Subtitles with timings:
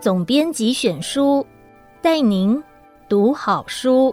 [0.00, 1.46] 总编辑选书，
[2.02, 2.60] 带您
[3.08, 4.12] 读好书。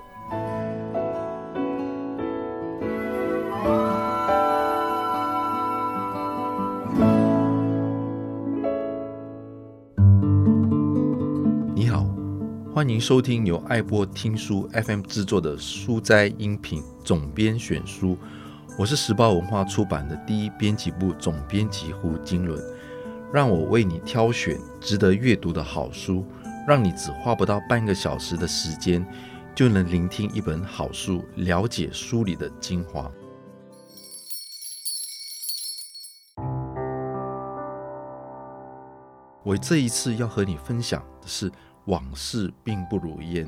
[11.73, 12.05] 你好，
[12.71, 18.15] 欢迎收听由爱播听书 FM 制作的书斋音频总编选书。
[18.81, 22.59] 我是时报文化出版的第一编辑部总编辑胡金伦。
[23.31, 26.25] 让我为你挑选值得阅读的好书，
[26.67, 29.05] 让你只花不到半个小时的时间，
[29.53, 33.11] 就能聆听一本好书，了解书里的精华。
[39.43, 41.51] 我这一次要和你分享的是
[41.85, 43.45] 《往事并不如烟》。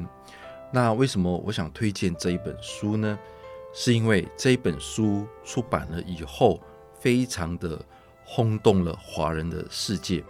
[0.72, 3.18] 那为什么我想推荐这一本书呢？
[3.74, 6.62] 是因为这本书出版了以后，
[7.00, 7.84] 非常的。
[8.26, 10.24] 轰动了华人的世界，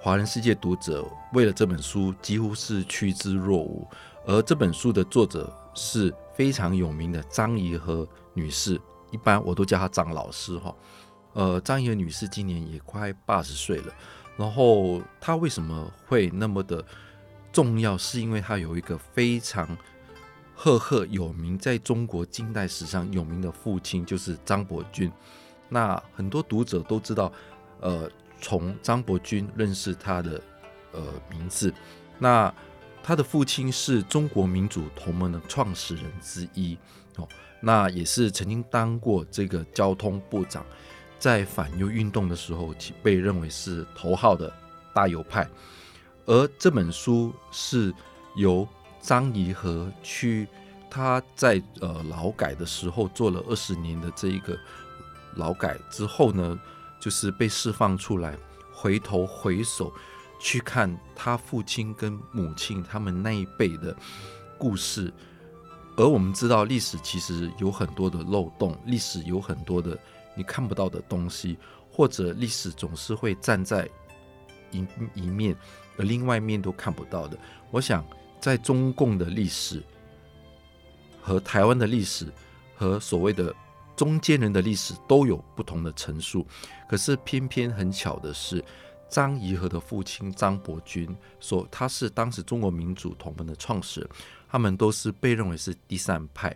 [0.00, 3.86] 华人世界读者为了这本书几乎是趋之若鹜。
[4.24, 10.74] 而这本书的作者是非常有名的张颐和女士，一般我都叫她张老师哈。
[11.34, 13.94] 呃，张颐和女士今年也快八十岁了。
[14.38, 16.82] 然后她为什么会那么的
[17.52, 17.96] 重要？
[17.96, 19.68] 是因为她有一个非常
[20.54, 25.10] 赫赫有名，在中国近代史上有名的父亲，就是张伯钧。
[25.68, 27.32] 那很多读者都知道，
[27.80, 28.08] 呃，
[28.40, 30.40] 从张伯钧认识他的
[30.92, 31.74] 呃名字。
[32.18, 32.52] 那
[33.02, 36.78] 他的父亲是中国民主同盟的创始人之一
[37.16, 37.28] 哦，
[37.60, 40.64] 那也是曾经当过这个交通部长，
[41.18, 44.50] 在反右运动的时候，被认为是头号的
[44.94, 45.46] 大右派。
[46.26, 47.92] 而这本书是
[48.36, 48.66] 由
[49.04, 50.48] 张颐和去
[50.88, 54.58] 他在呃劳改的时候做了二十年的这一个。
[55.36, 56.56] 劳改之后呢，
[57.00, 58.38] 就是被释放出来，
[58.72, 59.92] 回头回首
[60.38, 63.96] 去看他父亲跟母亲他们那一辈的
[64.56, 65.12] 故事。
[65.96, 69.98] 而我们知道，历史其实有很多的漏洞，历史有很多的
[70.36, 71.58] 你看不到的东西，
[71.90, 73.88] 或者历史总是会站在
[74.70, 75.56] 一一面，
[75.98, 77.36] 而另外一面都看不到的。
[77.72, 78.06] 我想，
[78.44, 79.82] 在中共的历史
[81.22, 82.30] 和台湾的历史
[82.76, 83.54] 和所谓的。
[83.96, 86.44] 中间人的历史都有不同的陈述，
[86.88, 88.60] 可是偏偏很巧的是，
[89.08, 94.10] 张颐和的父亲张伯钧说他是当时中国民主同盟的创始人，
[94.48, 96.52] 他们都是被认为是第三派。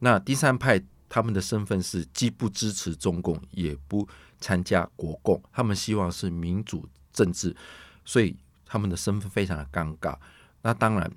[0.00, 0.78] 那第三派
[1.08, 4.06] 他们的身份是既不支持中共，也不
[4.38, 7.56] 参加国共，他们希望是民主政治，
[8.04, 8.36] 所以
[8.66, 10.14] 他们的身份非常的尴尬。
[10.60, 11.10] 那当然，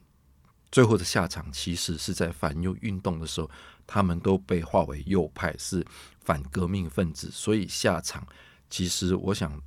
[0.72, 3.50] 最后的下场其实是在反右运动的时候。
[3.88, 5.86] 他们都被划为右派，是
[6.20, 8.28] 反革命分子，所以下场
[8.68, 9.62] 其实，我想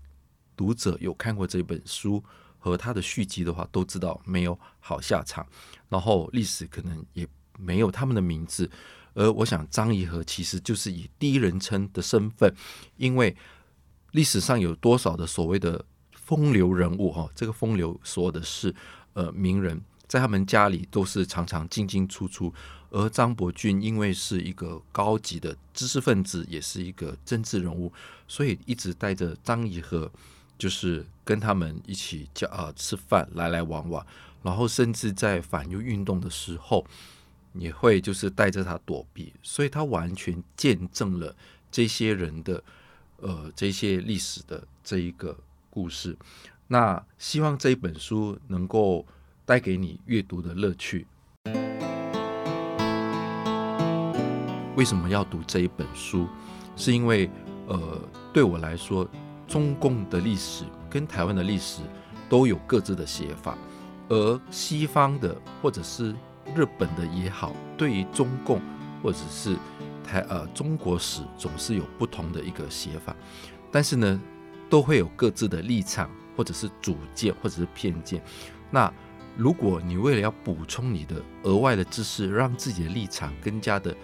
[0.56, 2.20] 读者有看过这本书
[2.58, 5.47] 和他的续集的话，都知道没有好下场。
[5.88, 7.25] 然后历史可能也
[7.56, 8.69] 没有他们的名字。
[9.14, 12.53] 而我想张颐和其实就是以第一人称的身份，
[12.97, 13.37] 因为
[14.10, 18.75] 历史上有多少的所谓的风流人物哈，这个风流说的是
[19.12, 22.52] 呃名人，在他们家里都是常常进进出出。
[22.91, 27.92] 而张伯钧因为是一个高级的知识分子，也是一个政治人物，
[28.26, 30.10] 所以一直带着张颐和，
[30.56, 34.06] 就是跟他们一起叫啊吃饭，来来往往，
[34.42, 36.82] 然后甚至在反右运动的时候，
[37.52, 41.36] 也会就是带着他躲避，所以他完全见证了
[41.70, 42.64] 这些人的
[43.19, 45.36] 呃这些历史的这一个
[45.69, 46.16] 故事。
[46.69, 49.06] 那希望这一本书能够
[49.48, 51.06] 带给你阅读的乐趣。
[54.76, 56.28] 为什么要读这一本书？
[56.76, 57.31] 是因为，
[57.66, 57.98] 呃，
[58.31, 59.08] 对我来说，
[59.47, 61.81] 中共的历史跟台湾的历史
[62.28, 63.56] 都有各自的写法，
[64.10, 66.14] 而西方的或者是
[66.54, 68.60] 日本的也好，对于中共
[69.03, 69.56] 或者是
[70.04, 73.16] 台呃中国史总是有不同的一个写法，
[73.72, 74.20] 但是呢，
[74.69, 78.22] 都会有各自的立场或者是主见或者是偏见。
[78.70, 78.93] 那
[79.38, 83.96] 如果你为了要补充你的额外的知识，让自己的立场更加的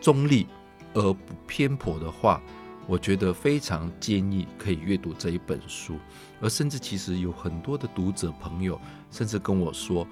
[0.00, 0.48] 中立
[0.92, 2.42] 而不偏颇的话，
[2.88, 5.96] 我觉得非常建议可以阅读这一本书。
[6.40, 8.76] 而甚至其实有很多的读者朋友，
[9.12, 10.04] 甚至跟我说，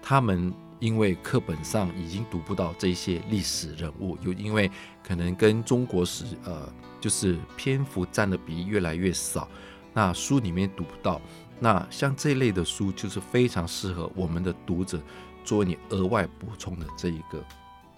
[0.00, 0.50] 他们
[0.80, 4.70] 因为课本上已经读不到这些历史人物，又因为
[5.06, 6.66] 可能跟中国史呃
[7.02, 9.46] 就是篇幅占的比例越来越少，
[9.92, 11.20] 那书里面读不到。
[11.60, 15.00] 那像这类的书，就是非常适合我们的读者
[15.44, 17.44] 作为你额外补充的这一个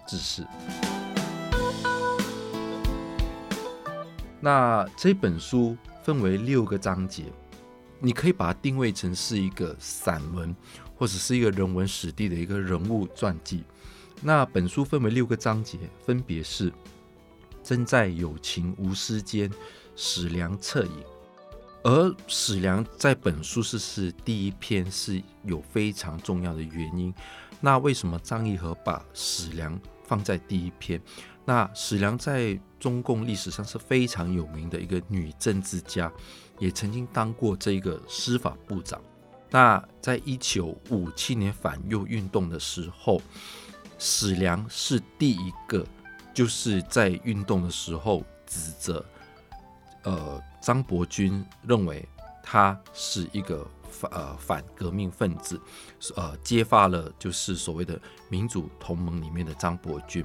[0.07, 0.45] 知识。
[4.39, 7.25] 那这本书分为六个章节，
[7.99, 10.55] 你可以把它定位成是一个散文，
[10.95, 13.63] 或者是一个人文史地的一个人物传记。
[14.19, 16.73] 那本书分为六个章节，分别是：
[17.61, 19.51] 真在有情无私间，
[19.95, 21.10] 史良恻隐。
[21.83, 27.13] 而史良在本书是是第一篇，是有非常重要的原因。
[27.59, 31.01] 那为什么张义和把史良放在第一篇？
[31.43, 36.11] 那史良在中共历史上是非常有名的一个女政治家，
[36.59, 39.01] 也曾经当过这个司法部长。
[39.49, 43.19] 那在一九五七年反右运动的时候，
[43.97, 45.85] 史良是第一个，
[46.33, 49.03] 就是在运动的时候指责，
[50.03, 50.41] 呃。
[50.63, 52.07] 张伯钧认为
[52.43, 55.59] 他是一个反呃反革命分子，
[56.15, 57.99] 呃揭发了就是所谓的
[58.29, 60.23] 民主同盟里面的张伯钧，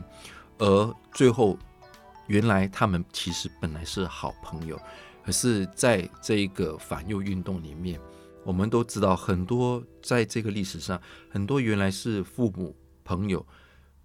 [0.59, 1.59] 而最后
[2.27, 4.79] 原来他们其实本来是好朋友，
[5.25, 7.99] 可是在这一个反右运动里面，
[8.45, 11.01] 我们都知道很多在这个历史上
[11.31, 13.47] 很多原来是父母朋友，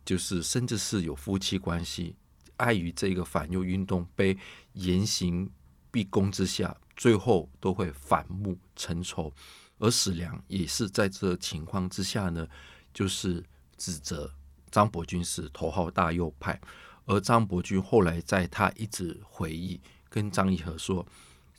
[0.05, 2.15] 就是甚至是有夫妻关系，
[2.55, 4.37] 碍于这个反右运动被
[4.75, 5.51] 严刑。
[5.91, 9.31] 逼宫之下，最后都会反目成仇，
[9.77, 12.47] 而史良也是在这情况之下呢，
[12.93, 13.43] 就是
[13.77, 14.33] 指责
[14.71, 16.57] 张伯钧是头号大右派，
[17.05, 21.05] 而张伯钧后来在他一直回忆跟张义和说，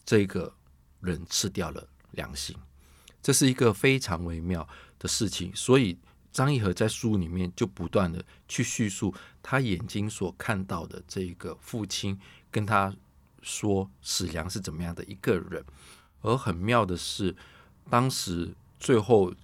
[0.06, 0.50] 这个
[1.00, 2.56] 人吃掉了良心，
[3.23, 4.67] 这是一个非常微妙
[4.99, 5.99] 的事情，所以
[6.32, 12.19] 张义和在书里面就不断的去叙述他眼睛所看到的这个父亲
[12.50, 12.94] 跟他。
[13.42, 15.64] 说史良是怎么样的一个人，
[16.22, 17.36] 而很妙的是，
[17.90, 19.34] 当时最后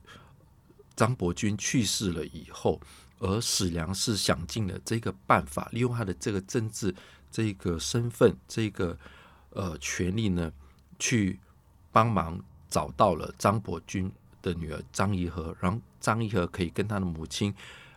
[0.96, 2.80] 张伯钧去世了以后，
[3.18, 6.94] 而史良是想尽了这个办法，利用他的这个政治
[7.30, 8.96] 这个身份，这个
[9.50, 10.52] 呃权力呢，
[10.98, 11.38] 去
[11.92, 12.40] 帮忙
[12.70, 14.10] 找到了张伯钧
[14.40, 17.52] 的女儿张怡和，让张怡和可以跟他的母亲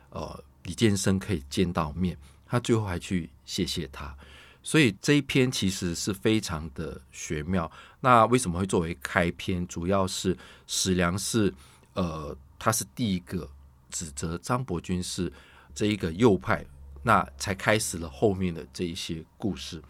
[0.10, 4.16] 呃李建生可以见到面，他最后还去谢谢他。
[4.64, 7.70] 所以这一篇其实是非常的玄妙。
[8.00, 9.66] 那为什么会作为开篇？
[9.68, 10.38] 主要是
[10.68, 11.54] 史良是
[11.94, 13.50] 呃，他是第一个
[13.90, 15.32] 指责张伯钧是
[15.74, 16.66] 这一个右派，
[17.04, 19.82] 那才开始了后面的这一些故事。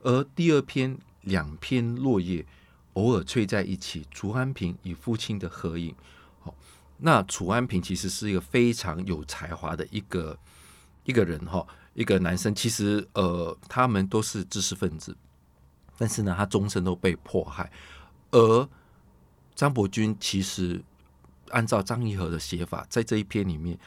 [0.00, 2.44] 而第二篇两篇落叶
[2.92, 5.94] 偶尔睡在一起，楚安平与父亲的合影。
[6.40, 6.54] 好，
[6.98, 10.38] 那楚安平其实是一个非常有才华的一个
[11.04, 11.66] 一个人哈。
[11.94, 15.16] 一个男生，其实呃，他们都是知识分子，
[15.96, 17.70] 但是呢，他终身都被迫害。
[18.32, 18.68] 而
[19.54, 20.82] 张伯钧其实
[21.50, 23.78] 按照张义和的写法，在这一篇里面，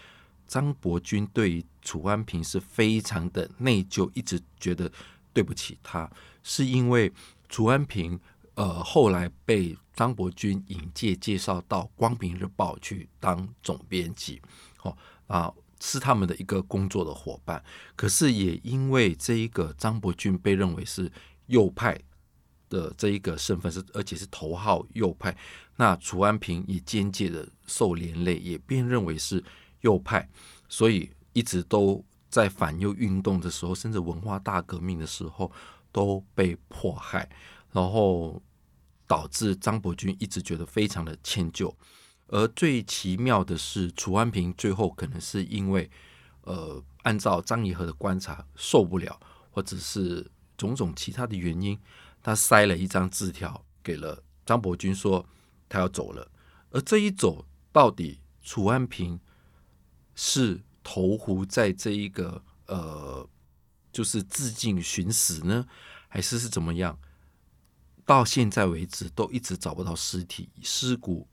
[0.47, 4.89] 张伯钧对于楚安平是非常的内疚，一直觉得
[5.33, 6.09] 对不起他，
[6.43, 7.11] 是因为
[7.49, 8.17] 楚安平
[8.55, 14.41] 呃后来被张伯钧引介介绍到《光明日报》去当总编辑，
[14.83, 15.53] 哦啊。
[15.79, 17.63] 是他们的一个工作的伙伴，
[17.95, 21.11] 可是也因为这一个张伯钧被认为是
[21.47, 21.99] 右派
[22.69, 25.35] 的这一个身份是，而且是头号右派，
[25.75, 29.43] 那楚安平也间接的受连累，也被认为是
[29.81, 30.27] 右派，
[30.67, 35.51] 所以一直都在反右运动的时候，甚至文化大革命的时候
[35.91, 37.29] 都被迫害，
[37.71, 38.41] 然后
[39.05, 41.73] 导致张伯钧一直觉得非常的歉疚。
[42.27, 45.89] 而最奇妙的是，楚安平最后可能是因为，
[46.41, 49.17] 呃，按照张宜和的观察受不了，
[49.49, 51.79] 或者是种种其他的原因，
[52.21, 55.25] 他塞了一张字条给了张伯钧，说
[55.69, 56.29] 他要走了。
[56.71, 59.17] 而这一走，到底楚安平
[60.13, 63.29] 是投湖在这一个呃，
[63.93, 65.65] 就是自尽寻死呢，
[66.09, 66.99] 还是是怎么样？
[68.05, 71.25] 到现在为止，都一直找不到尸体，尸骨。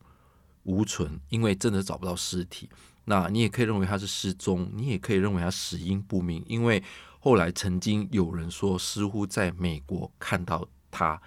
[0.64, 2.68] 无存，因为真的找不到尸体。
[3.06, 6.42] 那你也可以认为他是失踪，你也可以认为他死因不明。
[6.46, 6.82] 因为
[7.20, 11.20] 后来曾经有人说，似乎在美国看到他。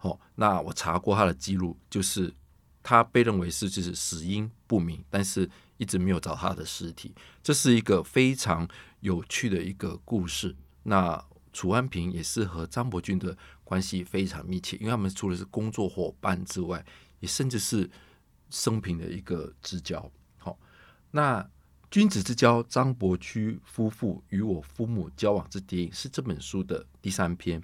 [0.00, 2.32] 哦，那我查过他的记录，就是
[2.80, 7.12] 他被认为是就是死因不明，但是一直没有找他的尸体。
[7.42, 8.68] 这是一个非常
[9.00, 10.54] 有趣的一个故事。
[10.84, 11.20] 那
[11.52, 16.86] 楚安平也是和张伯钧的关系非常密切，因为他们除了是工作伙伴之外，
[17.18, 17.90] 也甚至是。
[18.50, 20.58] 生平的一个至交，好，
[21.10, 21.48] 那
[21.90, 27.62] 君子之交张伯驹夫妇与我父母交往之谍影是这本书的第三篇。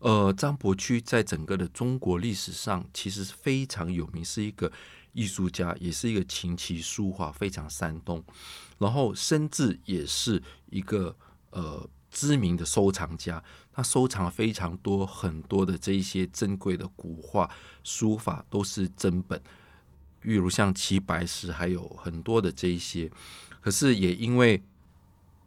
[0.00, 4.70] 呃，张伯驹在整个的中国历史上其实非常有名，是一个
[5.12, 8.22] 艺术家，也是一个琴棋书画非常煽动，
[8.78, 11.16] 然后甚至也是一个
[11.50, 13.42] 呃知名的收藏家，
[13.72, 17.50] 他收藏非常多很多的这一些珍贵的古画
[17.82, 19.42] 书法，都是真本，
[20.22, 23.10] 例如像齐白石，还有很多的这一些。
[23.60, 24.62] 可是也因为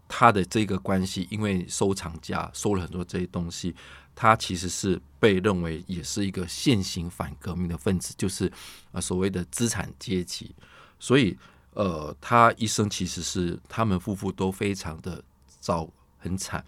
[0.07, 3.75] 他的这个关系，因为收藏家收了很多这些东西，
[4.13, 8.51] 他其实是被认为也是一个现行反革命的分子，就是
[8.91, 10.55] 啊所谓的资产阶级。
[10.99, 11.37] 所以
[11.73, 15.23] 呃，他一生其实是他们夫妇都非常的
[15.59, 15.89] 糟。
[16.23, 16.63] 很惨。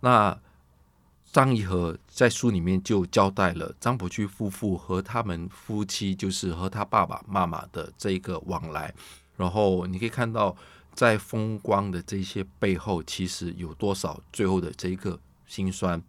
[0.00, 0.38] 那
[1.32, 8.92] 张颐和在书里面就交代了张伯驹夫妇和他们夫妻，就是和他爸爸妈妈的这个往来。
[9.36, 10.56] 然后你可以看到，
[10.94, 16.02] 在风光的这些背后，其实有多少最后的这一个辛酸。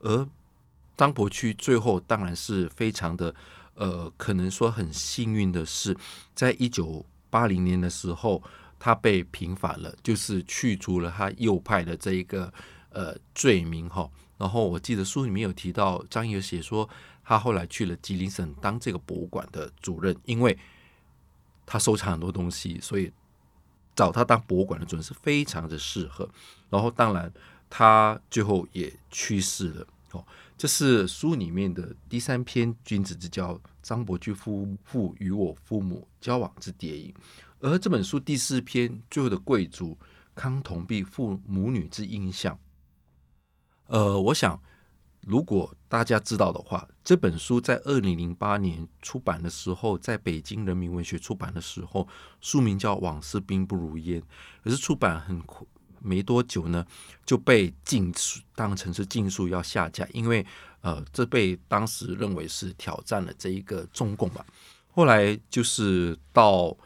[0.00, 0.26] 而
[0.96, 3.34] 张伯驹最后当然是非常的，
[3.74, 5.96] 呃，可能说很幸运的是，
[6.34, 8.42] 在一九八零年的时候。
[8.76, 12.52] 他被平反了，就是去除了他右派的这一个
[12.90, 14.06] 呃罪名哈。
[14.44, 16.86] 然后我记得书里面有提到，张颐和写说，
[17.24, 20.58] 他后来去了吉林省当这个博物馆的主任，因为
[21.64, 23.10] 他收藏很多东西，所以
[23.96, 26.28] 找他当博物馆的主任是非常的适合。
[26.68, 27.32] 然后当然
[27.70, 30.22] 他最后也去世了哦。
[30.58, 37.14] 这是书里面的第三篇《君子之交》，张伯驹夫妇与我父母交往之谍影。
[37.60, 39.96] 而这本书第四篇最后的贵族
[40.34, 42.58] 康同弼父母女之印象，
[43.86, 44.60] 呃，我想
[45.22, 52.06] 如果大家知道的话，这本书在二零零八年出版的时候，在北京人民文学出版的时候，
[52.40, 54.20] 书名叫《往事兵不如烟》，
[54.62, 55.42] 可是出版很
[56.00, 56.86] 没多久呢，
[57.24, 60.44] 就被禁书，当成是禁书要下架，因为
[60.80, 64.44] 呃，这被当时认为是挑战了这一个中共吧。
[64.90, 66.76] 后来就是到。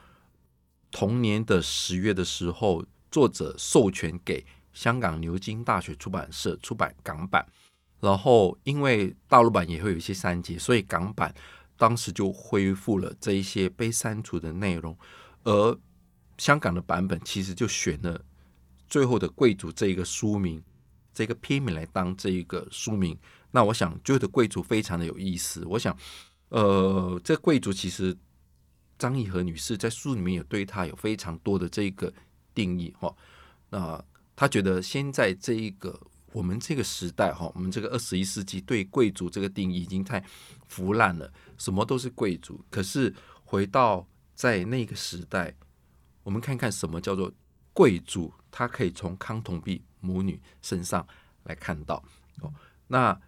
[0.91, 4.43] 同年的十月的时候，作者授权给
[4.79, 7.45] 香港牛津大学出版社出版港版，
[7.99, 11.35] 然后因为大陆版也会有一些删节，所以港版
[11.77, 14.97] 当时就恢复了这一些被删除的内容，
[15.43, 15.77] 而
[16.37, 18.25] 香港的版本其实就选了
[18.87, 20.63] 最后的贵族这一个书名，
[21.13, 23.19] 这个篇名来当这一个书名。
[23.51, 25.97] 那我想最后的贵族非常的有意思，我想，
[26.51, 28.17] 呃，这贵族其实。
[28.97, 32.13] 张怡和女士在书里面也对她有非常多的这个
[32.53, 33.15] 定义哈，
[33.71, 34.05] 那
[34.39, 40.25] 他觉得现在这一个我们这个时代哈，我们这个二十一世纪对贵族这个定义已经太
[40.69, 42.65] 腐烂了，什么都是贵族。
[42.71, 43.13] 可是
[43.45, 45.53] 回到在那个时代，
[46.23, 47.33] 我们看看什么叫做
[47.73, 51.05] 贵族，他可以从康同弼母女身上
[51.43, 52.01] 来看到
[52.41, 52.55] 哦，
[52.87, 53.21] 那。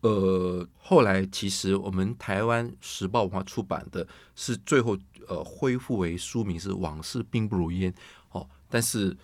[0.00, 4.06] 呃，后来其实我们台湾时报文化出版的
[4.36, 4.96] 是最后
[5.26, 7.92] 呃恢复为书名是《往事并不如烟》
[8.30, 9.16] 哦，但是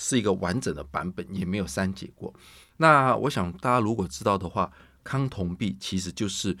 [0.00, 2.32] 是一个完整的版本，也没有删节过。
[2.78, 4.72] 那我想大家如果知道的话，
[5.04, 6.56] 康同弼其实就是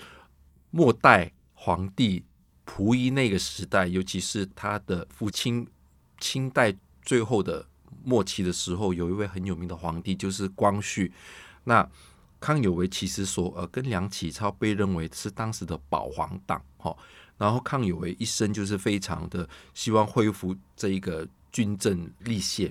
[0.70, 2.22] 末代皇帝
[2.66, 5.66] 溥仪那个时代，尤其是他的父亲
[6.18, 7.66] 清代最后的
[8.04, 11.10] 末期的时候，有一位很有名的皇帝就是光绪。
[11.64, 11.88] 那
[12.38, 16.94] 康有为其实说，呃，跟梁启超被认为是当时的保皇党，哈。
[17.38, 22.70] 然后康有为一生就是非常的希望恢复这一个军政立宪，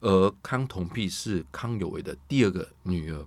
[0.00, 3.26] 而康同弼是康有为的第二个女儿。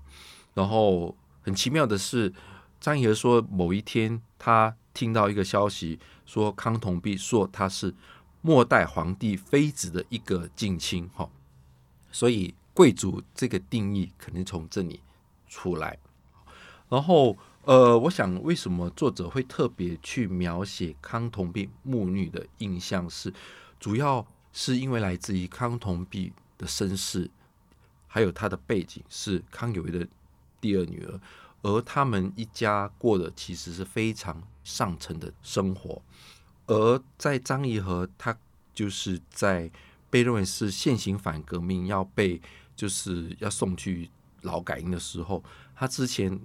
[0.54, 2.34] 然后很奇妙的是，
[2.80, 7.94] 张颐和说某一天他听到一个消息，说康同弼说他是
[8.42, 11.30] 末代皇帝妃子的一个近亲，哈。
[12.12, 15.00] 所以贵族这个定义肯定从这里。
[15.54, 16.00] 出来，
[16.88, 23.34] 然后呃，我想为什么作者会特别去描写康同弼母女的印象是，
[23.78, 27.30] 主要是因为来自于康同弼的身世，
[28.08, 30.08] 还有他的背景是康有为的
[30.62, 31.20] 第二女儿，
[31.64, 36.02] 而他们一家过的其实是非常上层的生活，
[36.68, 38.38] 而在张怡和他
[38.74, 39.70] 就是在
[40.10, 42.42] 被认为是现行反革命要被
[42.76, 44.10] 就是要送去。
[44.44, 45.44] 劳改营的时候，
[45.76, 46.42] 他之前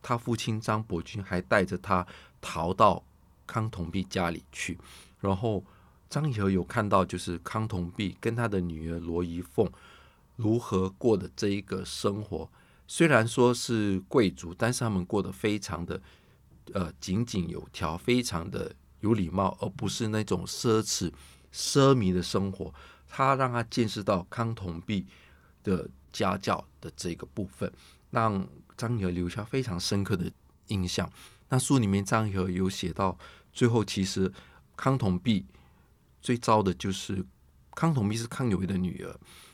[0.00, 2.06] 他父亲张伯钧还带着他
[2.40, 3.02] 逃到
[3.48, 4.78] 康同弼家里去，
[5.18, 5.64] 然后
[6.12, 9.66] 张颐和有看到就是康同弼跟他的女儿罗仪凤
[10.36, 12.46] 如何过的这一个生活，
[12.86, 15.98] 虽然说是贵族，但是他们过得非常的
[16.74, 21.10] 呃井井有条，非常的有礼貌，而不是那种奢侈
[21.50, 22.74] 奢靡的生活。
[23.08, 25.06] 他让他见识到康同弼
[25.62, 25.88] 的。
[26.12, 27.72] 家教的这个部分，
[28.10, 30.30] 让张颐和留下非常深刻的
[30.66, 31.10] 印象。
[31.48, 33.16] 那书里面张颐和有写到，
[33.50, 34.30] 最后其实
[34.76, 35.46] 康同弼
[36.22, 37.24] 最糟的就是
[37.74, 39.08] 康同弼是康有为的女儿，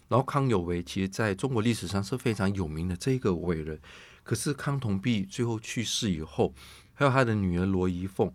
[0.09, 3.81] 然后康有为其实在中国历史上是非常有名的这个伟人。
[4.23, 6.55] 可是康同弼最后去世以后，
[6.93, 8.31] 还有他的女儿罗仪凤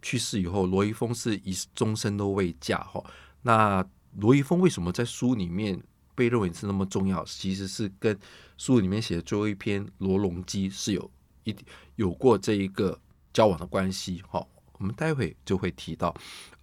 [0.00, 3.04] 去世以后，罗仪凤是一终身都未嫁哈。
[3.42, 5.78] 那罗仪凤为什么在书里面
[6.14, 7.22] 被认为是那么重要？
[7.26, 8.18] 其实是跟
[8.56, 11.10] 书里面写的最后一篇《罗隆基》是有
[11.44, 11.54] 一
[11.96, 12.98] 有过这一个
[13.32, 14.46] 交往的关系哈。
[14.78, 16.14] 我们待会就会提到。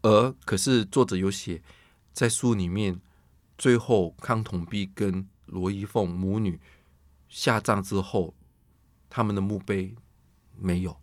[0.02, 1.62] 而可是作者有写
[2.12, 3.00] 在书里面，
[3.58, 6.60] 最后康同弼跟罗仪凤母女
[7.30, 8.34] 下葬之后。
[9.08, 9.96] 他们的墓碑
[10.58, 10.98] 没有，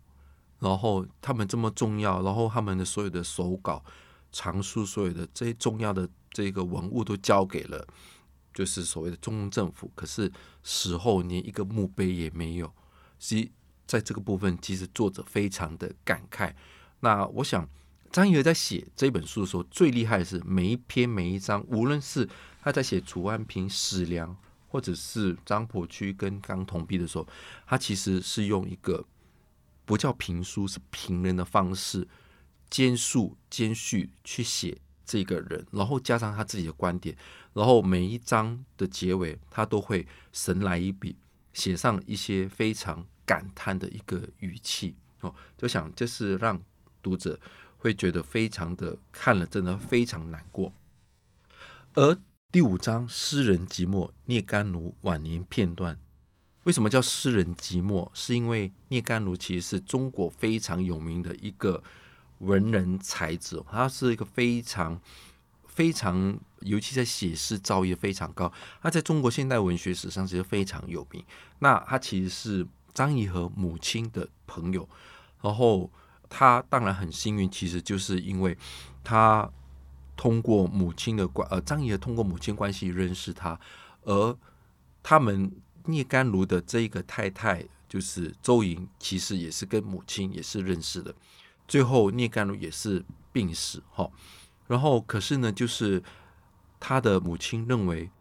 [0.59, 3.83] 然后他们这么重要，然后他们的所有的手稿、
[4.31, 7.87] 藏书，所有的这些重要的这个文物都交给了，
[8.53, 9.91] 就是所谓的中共政府。
[9.95, 12.71] 可是死后连一个墓碑也没有。
[13.17, 13.49] 其实
[13.87, 16.53] 在这个部分，其实作者非常的感慨。
[17.03, 17.69] 那我想
[18.11, 22.27] 张驿和在写这本书的时候，最厉害的是每一篇每一章，无论是
[22.61, 24.35] 他在写楚安平史良。
[24.73, 27.27] 或者是张伯驹跟刚同弼的时候，
[27.67, 29.05] 他其实是用一个
[29.85, 32.07] 不叫评书，是评人的方式，
[32.71, 37.15] 兼述兼叙去写这个人，然后加上他自己的观点，
[37.53, 41.15] 然后每一章的结尾，他都会神来一笔，
[41.53, 46.59] 写上一些非常感叹的一个语气哦，就想这是让
[47.03, 47.39] 读者
[47.77, 50.73] 会觉得非常的看了，真的非常难过，
[51.93, 52.17] 而。
[52.51, 55.97] 第五章，诗人寂寞，聂甘奴晚年片段。
[56.65, 58.07] 为什么叫诗人寂寞？
[58.13, 61.81] 是因为聂甘奴其实是中国非常有名的一个
[62.37, 65.01] 文人才子，他是一个非常
[65.65, 68.53] 非常，尤其在写诗造诣非常高。
[68.83, 71.25] 他在中国现代文学史上其实非常有名。
[71.57, 74.87] 那他其实是张驿和母亲的朋友，
[75.41, 75.91] 然后
[76.33, 78.57] 他当然很幸运，其实就是因为
[79.03, 79.47] 他。
[80.15, 83.59] 通过母亲的关，呃，张驿和通过母亲关系认识他，
[84.03, 84.37] 而
[85.01, 85.51] 他们
[85.85, 91.13] 聂甘如的这一个太太就是周莹，其实也是跟母亲也是认识的。
[91.67, 94.07] 最后聂甘如也是病死，哈，
[94.67, 96.01] 然后可是呢，就是
[96.79, 98.11] 他的母亲认为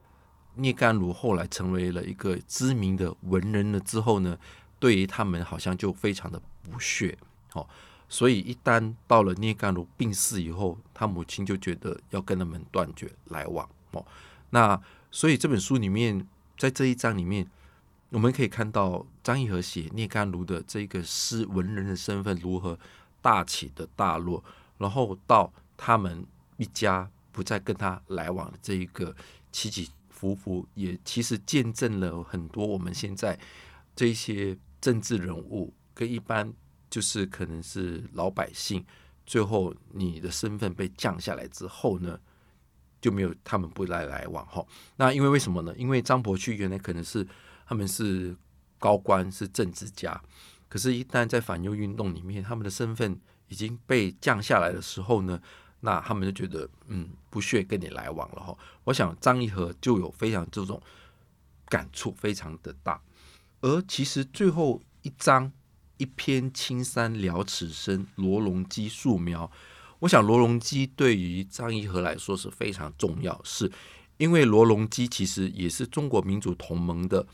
[0.55, 4.39] 聂甘如后来成为了一个知名的文人了之后呢，
[4.81, 7.19] 对于他们好像就非常的不屑，
[7.53, 7.69] 哦。
[8.13, 14.05] 所以，一旦到了聂甘如病逝以后，他母亲就觉得要跟他们断绝来往哦。
[14.51, 14.79] 那
[15.11, 17.51] 所以这本书里面，在这一章里面，
[18.11, 22.79] 我们可以看到张驿和写聂甘如的这个诗文人的身份如何
[23.23, 24.45] 大起的大落，
[24.77, 26.27] 然后到他们
[26.59, 29.17] 一家不再跟他来往的这一个
[29.51, 33.41] 起起伏伏，也其实见证了很多我们现在
[33.97, 36.53] 这些政治人物跟一般。
[36.93, 38.85] 就是可能是老百姓，
[39.25, 42.21] 最后你的身份被降下来之后呢，
[43.01, 44.63] 就没有他们不来来往哈。
[44.97, 45.75] 那因为为什么呢？
[45.79, 47.27] 因为张伯駒原来可能是
[47.67, 48.37] 他们是
[48.79, 50.23] 高官是政治家，
[50.69, 55.41] 可是，一旦在反右运动里面，他们的身份已经被降下来的时候呢，
[55.81, 58.55] 那他们就觉得嗯不屑跟你来往了哈。
[58.85, 60.79] 我想张一和就有非常这种
[61.71, 63.01] 感触，非常的大。
[63.63, 65.51] 而其实最后一章。
[66.03, 69.49] 一篇青山了此生，罗隆基素描。
[70.01, 73.71] 我想罗隆基对于张驿和来说是非常重要，是
[74.17, 77.25] 因为罗隆基其实也是中国民主同盟的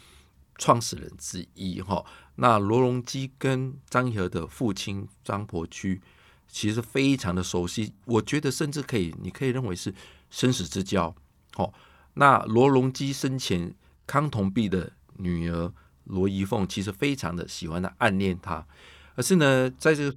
[0.59, 2.05] 创始人之一哈。
[2.35, 6.03] 那罗隆基跟张驿和的父亲张伯驹
[6.47, 9.95] 其实非常的熟悉，我觉得甚至可以，你可以认为是
[10.29, 11.15] 生死之交。
[11.55, 11.73] 好，
[12.13, 13.75] 那罗隆基生前
[14.07, 15.73] 康同弼的女儿。
[16.09, 18.67] 罗仪凤其实非常的喜欢他，暗恋他，
[19.15, 20.17] 可是呢，在这个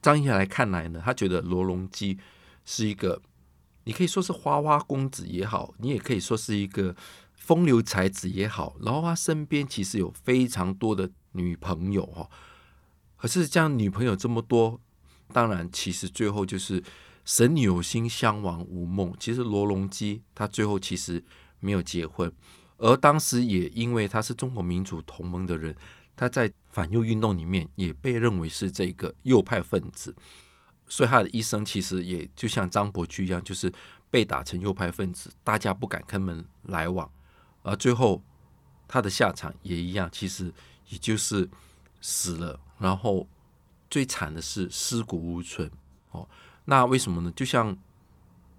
[0.00, 2.18] 张驿和来看来呢，他觉得罗隆基
[2.64, 3.20] 是一个，
[3.84, 6.94] 你可以说是花花公子也好，你也可以说是一个
[7.34, 12.28] 风流才子也好，然后他身边其实有非常多的女朋友哈，
[13.16, 14.80] 可是这样女朋友这么多，
[15.32, 16.82] 当然其实最后就是
[17.24, 19.14] 神女有心，襄王无梦。
[19.18, 21.22] 其实罗隆基他最后其实
[21.60, 22.32] 没有结婚。
[22.80, 25.76] 而当时也因为他是中国民主同盟的人，
[26.16, 30.16] 他在反右运动里面也被认为是这个右派分子，
[30.88, 33.70] 所以他的一生其实也就像张伯驹一样，就是
[34.10, 37.10] 被打成右派分子，大家不敢跟他们来往，
[37.62, 38.22] 而最后
[38.88, 40.50] 他的下场也一样，其实
[40.88, 41.46] 也就是
[42.00, 43.28] 死了，然后
[43.90, 45.70] 最惨的是尸骨无存。
[46.12, 46.26] 哦，
[46.64, 47.30] 那为什么呢？
[47.36, 47.76] 就像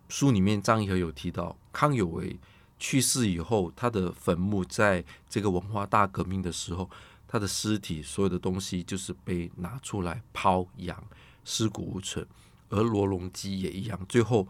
[0.09, 2.39] 书里面张驿和有提到康有为。
[2.81, 6.89] 去世以后，他的坟墓在这个文化大革命的时候，
[7.27, 11.01] 他的尸体所有的东西就是被拿出来抛扬，
[11.45, 12.25] 尸骨无存。
[12.69, 14.47] 而罗隆基也一样，最后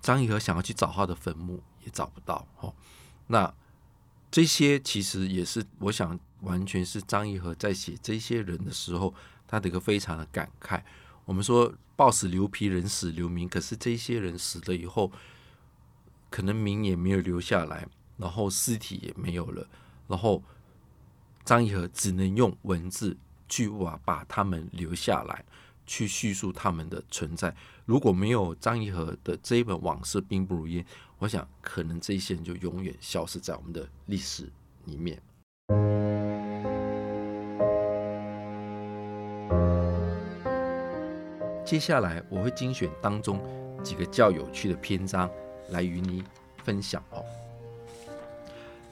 [0.00, 2.46] 张驿和想要去找他的坟墓也找不到。
[2.60, 2.74] 哦，
[3.26, 3.52] 那
[4.30, 9.12] 这些其实也是我想，完全是张义和在写这些人的时候，
[9.46, 10.82] 他的一个非常的感慨。
[11.26, 15.12] 我们说暴死留皮，人死留名，可是这些人死了以后，
[16.32, 19.68] 可能名也没有留下来，然后尸体也没有了，
[20.08, 20.42] 然后
[21.44, 23.16] 张义和只能用文字
[23.48, 25.44] 去把把他们留下来。
[25.84, 27.52] 去叙述他们的存在。
[27.84, 30.82] 如果没有张义和的这一本《往事并不如烟》，
[31.18, 34.48] 我想可能这些人就永远消失在我们的历史
[34.84, 35.20] 里面。
[41.64, 43.42] 接下来我会精选当中
[43.82, 45.28] 几个较有趣的篇章
[45.70, 46.22] 来与你
[46.64, 47.24] 分享哦。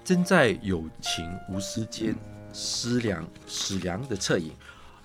[0.04, 2.16] 真在有情无私间，
[2.52, 4.52] 思量史良的侧影。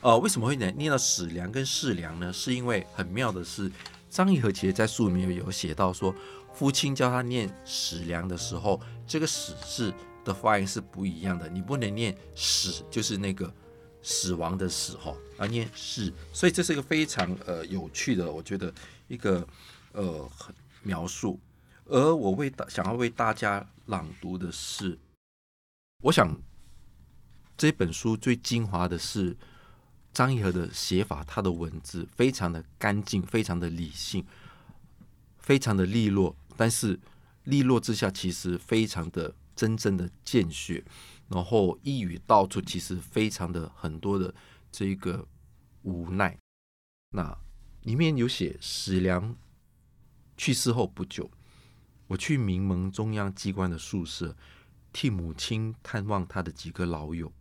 [0.02, 2.32] 呃，为什么会念念到史良跟世良呢？
[2.32, 3.72] 是因为很妙的是，
[4.10, 6.16] 张义和其实在书里面有写到说，
[6.54, 13.52] 父亲教他念史良的时候，这个史字的发音是不一样的，你不能念史，就是那个
[14.02, 18.74] 死亡的死哈，而念世，所以这是一个非常呃有趣的，我觉得
[19.08, 19.48] 一个
[19.92, 20.28] 呃
[20.82, 21.40] 描述。
[21.86, 24.98] 而我为大想要为大家朗读的是，
[26.04, 26.36] 我想
[27.58, 29.36] 这本书最精华的是。
[30.14, 34.26] 张义和的写法，他的文字非常的干净，非常的理性，
[35.40, 36.34] 非常的利落。
[36.56, 36.98] 但是
[37.44, 40.82] 利落之下，其实非常的真正的见血。
[41.28, 44.34] 然后一语道出，其实非常的很多的
[44.72, 45.28] 这个
[45.82, 46.40] 无奈。
[47.10, 47.38] 那
[47.82, 49.36] 里面有写史良
[50.38, 51.30] 去世后不久，
[52.08, 54.36] 我去民盟中央机关的宿舍，
[54.94, 57.32] 替母亲探望他的几个老友，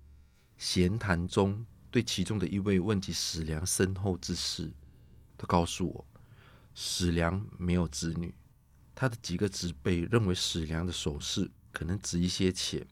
[0.57, 1.66] 闲谈中。
[1.90, 4.72] 对其中的一位问及史良身后之事，
[5.38, 6.05] 他告诉我，
[6.74, 8.35] 史良没有子女，
[8.96, 12.85] 他的几个侄辈认为史良的首饰可能值一些钱，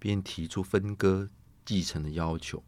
[0.00, 1.30] 便提出分割
[1.64, 2.64] 继承的要求。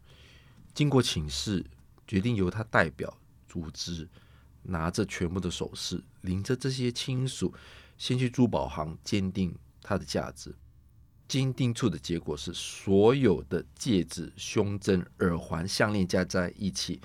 [0.73, 1.65] 经过请示，
[2.07, 4.07] 决定由他代表组织，
[4.63, 7.53] 拿着全部的首饰，领着这些亲属，
[7.97, 10.53] 先去珠宝行鉴定它的价值。
[11.27, 17.01] 鉴定处的结果是，所有的戒指、胸针、耳环、项链加在一起，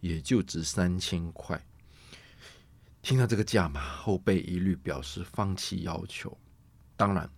[0.00, 1.64] 也就值三千块。
[3.00, 6.36] 听到这个价码，后辈一律表示放弃要求。
[6.96, 7.30] 当然，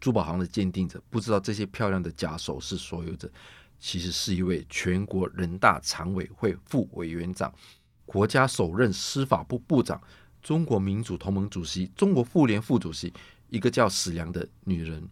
[0.00, 3.30] 珠宝行的鉴定者不知道这些漂亮的假首饰所有者，
[3.78, 7.54] 其实是一位全国人大常委会副委员长、
[8.06, 10.02] 国家首任司法部部长、
[10.44, 13.10] 中国民主同盟主席、中国妇联副主席，
[13.48, 15.08] 一个叫史良的女人。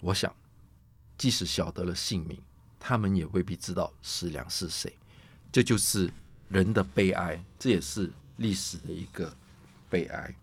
[0.00, 0.30] 我想，
[1.16, 2.38] 即使晓得了姓名，
[2.78, 4.92] 他们也未必知道史良是谁。
[5.50, 6.12] 这就是
[6.50, 9.34] 人的悲哀，这也是历史的一个
[9.88, 10.34] 悲哀。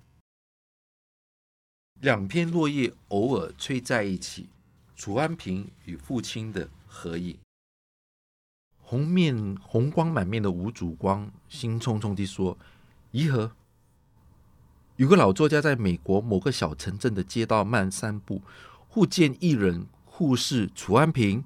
[2.02, 4.50] 两片落叶偶尔吹在一起，
[4.96, 7.38] 楚安平与父亲的合影。
[8.80, 12.58] 红面红光满面的吴祖光兴冲冲地说
[13.18, 13.52] ：“颐和，
[14.98, 18.44] 有个老作家在美国某个小城镇的街道慢散步。”
[18.88, 21.44] 忽见一人护士楚安平，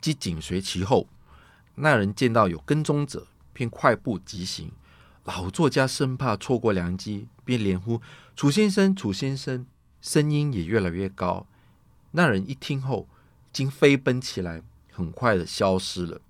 [0.00, 1.06] 即紧随其后。
[1.76, 4.72] 那人见到有跟踪者，便快步疾行。
[5.22, 8.00] 老作家生怕错过良机，便连呼
[8.34, 9.64] ：“楚先生，楚先生！”
[10.02, 11.46] 声音也越来越高。
[12.12, 13.08] 那人一听后，
[13.52, 16.20] 竟飞奔起来，很快的消失了。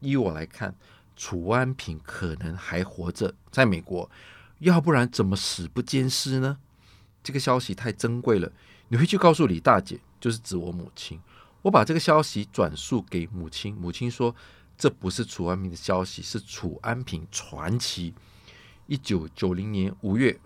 [0.00, 0.74] 依我来看，
[1.16, 4.10] 楚安平可能还活着，在美国，
[4.60, 6.58] 要不然怎么死不见尸呢？
[7.22, 8.50] 这个消息太珍贵了。
[8.88, 11.20] 你回去告诉李大姐，就是指我母亲。
[11.62, 14.34] 我把这个消息转述给母亲，母亲说
[14.76, 18.12] 这不是楚安平的消息，是楚安平传奇。
[18.86, 20.38] 一九九零年五月，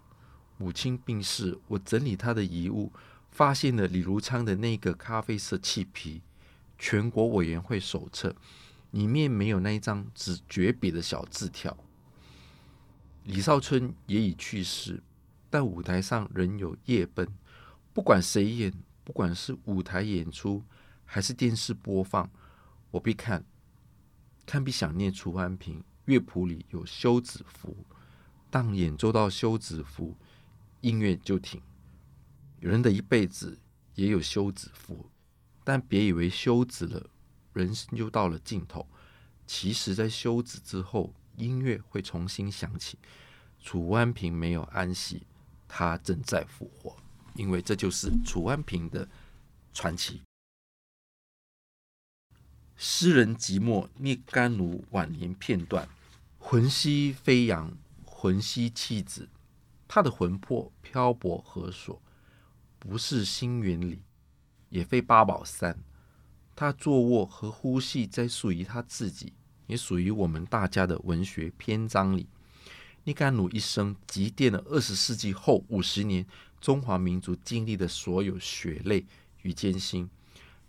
[0.59, 2.92] 母亲病逝，我整理她的遗物，
[3.31, 6.20] 发现了李如昌的那个咖啡色漆皮
[6.79, 8.37] 全国委员会手册，
[8.96, 11.76] 里面没有那一张只绝笔的小字条。
[13.24, 15.02] 李少春也已去世，
[15.50, 17.28] 但舞台上仍有夜奔。
[17.92, 18.72] 不管谁演，
[19.04, 20.62] 不管是舞台演出
[21.04, 22.30] 还是电视播放，
[22.90, 23.44] 我必看，
[24.46, 25.85] 看必想念楚安平。
[26.06, 27.76] 乐谱里有休止符，
[28.48, 30.16] 当演奏到休止符，
[30.80, 31.61] 音乐就停。
[32.61, 33.59] 人的一辈子
[33.94, 35.11] 也有休止符，
[35.64, 37.11] 但别以为休止了，
[37.57, 38.87] 人生就到了尽头。
[39.47, 42.99] 其实，在休止之后，音乐会重新响起。
[43.62, 45.27] 楚安平没有安息，
[45.66, 46.95] 他正在复活。
[47.35, 49.09] 因为这就是楚安平的
[49.73, 50.23] 传奇。
[52.77, 55.88] 诗人寂寞，聂甘奴晚年片段：
[56.38, 59.29] 魂兮飞扬，魂兮弃子。
[59.88, 62.03] 他的魂魄漂泊何所？
[62.79, 64.03] 不是新原理，
[64.69, 65.79] 也非八宝山。
[66.57, 69.35] 他坐卧和呼吸，在属于他自己，
[69.66, 72.27] 也属于我们大家的文学篇章里。
[73.05, 76.27] 聂甘努一生积淀了二十世纪后五十年
[76.61, 79.07] 中华民族经历的所有血泪
[79.42, 80.09] 与艰辛，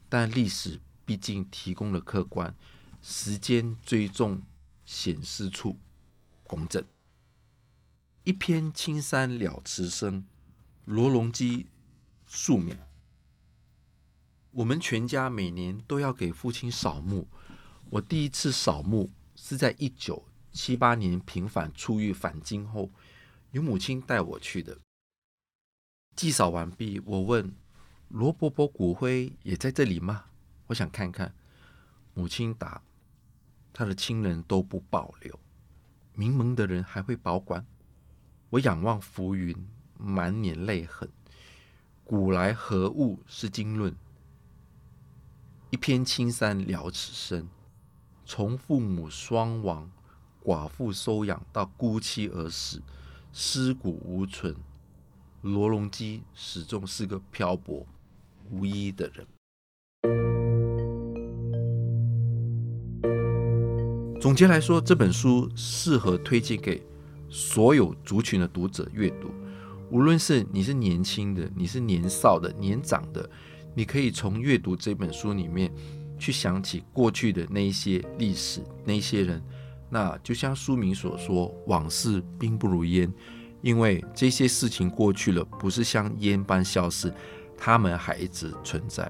[0.09, 2.53] 但历史毕竟提供了客观，
[3.01, 4.41] 时间追踪
[4.85, 5.77] 显示出
[6.43, 6.83] 公正。
[8.25, 10.25] 一篇青山了此生，
[10.83, 11.65] 罗隆基
[12.27, 12.77] 宿命。
[14.57, 17.27] 我们全家每年都要给父亲扫墓。
[17.91, 22.89] 我第一次扫墓是在一九七八年平反出狱返京后，
[23.51, 24.79] 由母亲带我去的。
[26.15, 27.53] 祭扫完毕，我问
[28.09, 30.25] 罗伯伯骨灰也在这里吗？
[30.65, 31.35] 我想看看。
[32.15, 32.81] 母亲答：
[33.71, 35.39] 他的亲人都不保留，
[36.15, 37.63] 名门的人还会保管。
[38.49, 39.55] 我仰望浮云，
[39.99, 41.07] 满脸泪痕。
[42.03, 43.95] 古来何物是经论？
[45.69, 47.47] 一篇青山了此生，
[48.25, 49.89] 从父母双亡。
[50.43, 52.81] 寡妇收养到孤妻而死，
[53.33, 54.55] 尸骨无存。
[55.41, 57.85] 罗隆基始终是个漂泊
[58.49, 59.27] 无依的人。
[64.21, 66.81] 总结来说，这本书适合推荐给
[67.29, 69.29] 所有族群的读者阅读。
[69.91, 73.29] 无论是你是年轻的，你是年少的、年长的，
[73.77, 75.71] 你可以从阅读这本书里面
[76.17, 79.39] 去想起过去的那一些历史，那一些人。
[79.87, 83.13] 那就像书名所说，往事并不如烟，
[83.61, 87.13] 因为这些事情过去了，不是像烟般消失，
[87.55, 89.07] 他们还一直存在。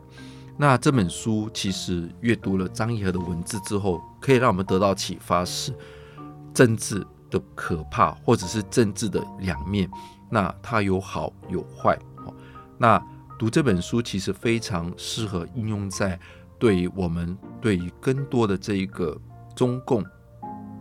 [0.58, 5.74] 那这本书其实阅读了张义和的文字之后，可以让我们得到启发是
[6.54, 9.90] 政治的可怕，或者是政治的两面。
[10.30, 11.98] 那它有好有坏。
[12.78, 13.02] 那
[13.38, 16.20] 读这本书其实非常适合应用在
[16.58, 19.20] 对于我们对于更多的这一个
[19.56, 20.04] 中共。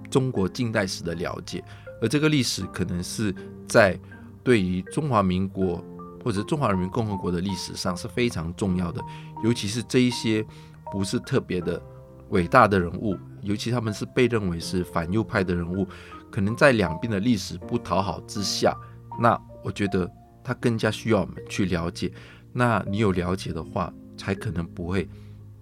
[0.08, 1.62] 中国近代史的了解，
[2.00, 3.34] 而这个历史可能是
[3.66, 3.98] 在
[4.44, 5.84] 对于中华民国
[6.24, 9.02] 或者中华人民共和国的历史上是非常重要的，
[9.42, 10.46] 尤其是这一些
[10.92, 11.82] 不是特别的
[12.30, 15.86] 伟大的人物，尤其他们是被认为是反右派的人物，
[16.30, 18.74] 可能在两边的历史不讨好之下，
[19.20, 20.08] 那我觉得
[20.44, 22.12] 他更加需要我们去了解。
[22.58, 25.06] 那你有了解的话，才可能不会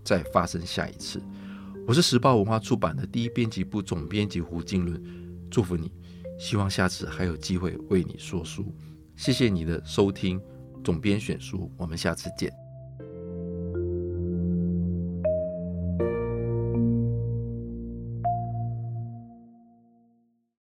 [0.05, 1.21] 再发生下一次。
[1.89, 5.03] 我是时报文化出版的第一编辑部总编辑胡金伦，
[5.51, 5.91] 祝福你，
[6.39, 8.73] 希望下次还有机会为你说书。
[9.17, 10.41] 谢谢你的收听，
[10.85, 12.64] 总编选书，我们下次见。